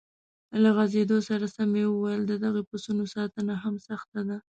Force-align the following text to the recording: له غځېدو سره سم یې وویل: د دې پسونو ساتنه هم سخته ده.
له 0.61 0.69
غځېدو 0.77 1.17
سره 1.29 1.45
سم 1.55 1.71
یې 1.79 1.85
وویل: 1.89 2.21
د 2.27 2.33
دې 2.41 2.61
پسونو 2.69 3.03
ساتنه 3.15 3.53
هم 3.63 3.75
سخته 3.87 4.19
ده. 4.29 4.37